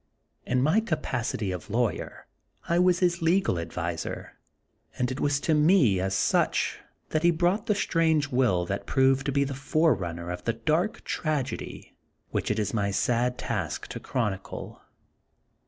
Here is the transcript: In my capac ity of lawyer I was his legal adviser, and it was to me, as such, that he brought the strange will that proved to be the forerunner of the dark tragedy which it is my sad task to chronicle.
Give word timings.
In 0.47 0.63
my 0.63 0.79
capac 0.81 1.35
ity 1.35 1.51
of 1.51 1.69
lawyer 1.69 2.25
I 2.67 2.79
was 2.79 2.97
his 3.01 3.21
legal 3.21 3.59
adviser, 3.59 4.39
and 4.97 5.11
it 5.11 5.19
was 5.19 5.39
to 5.41 5.53
me, 5.53 5.99
as 5.99 6.15
such, 6.15 6.79
that 7.09 7.21
he 7.21 7.29
brought 7.29 7.67
the 7.67 7.75
strange 7.75 8.29
will 8.29 8.65
that 8.65 8.87
proved 8.87 9.27
to 9.27 9.31
be 9.31 9.43
the 9.43 9.53
forerunner 9.53 10.31
of 10.31 10.43
the 10.43 10.53
dark 10.53 11.03
tragedy 11.03 11.93
which 12.31 12.49
it 12.49 12.57
is 12.57 12.73
my 12.73 12.89
sad 12.89 13.37
task 13.37 13.87
to 13.89 13.99
chronicle. 13.99 14.81